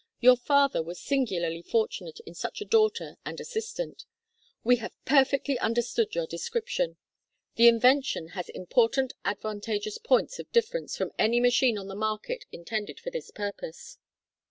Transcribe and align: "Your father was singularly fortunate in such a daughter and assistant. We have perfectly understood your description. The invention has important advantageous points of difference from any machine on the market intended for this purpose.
"Your 0.19 0.35
father 0.35 0.81
was 0.81 0.99
singularly 0.99 1.61
fortunate 1.61 2.19
in 2.21 2.33
such 2.33 2.59
a 2.59 2.65
daughter 2.65 3.19
and 3.23 3.39
assistant. 3.39 4.05
We 4.63 4.77
have 4.77 4.95
perfectly 5.05 5.59
understood 5.59 6.15
your 6.15 6.25
description. 6.25 6.97
The 7.53 7.67
invention 7.67 8.29
has 8.29 8.49
important 8.49 9.13
advantageous 9.23 9.99
points 9.99 10.39
of 10.39 10.51
difference 10.51 10.97
from 10.97 11.11
any 11.19 11.39
machine 11.39 11.77
on 11.77 11.87
the 11.87 11.93
market 11.93 12.45
intended 12.51 12.99
for 12.99 13.11
this 13.11 13.29
purpose. 13.29 13.99